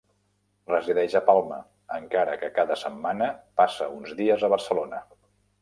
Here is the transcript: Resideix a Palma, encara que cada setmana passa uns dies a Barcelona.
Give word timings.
Resideix 0.71 1.17
a 1.19 1.21
Palma, 1.27 1.59
encara 1.99 2.35
que 2.45 2.51
cada 2.57 2.79
setmana 2.87 3.31
passa 3.63 3.91
uns 4.01 4.19
dies 4.23 4.49
a 4.49 4.55
Barcelona. 4.59 5.05